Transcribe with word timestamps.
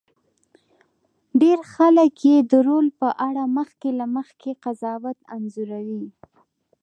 ډېر 1.41 1.59
خلک 1.73 2.13
یې 2.27 2.37
د 2.51 2.53
رول 2.67 2.87
په 2.99 3.09
اړه 3.27 3.43
مخکې 3.57 3.89
له 3.99 4.05
مخکې 4.15 4.51
قضاوت 4.63 5.17
انځوروي. 5.35 6.05